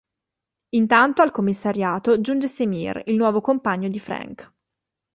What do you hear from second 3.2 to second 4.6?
compagno di Frank.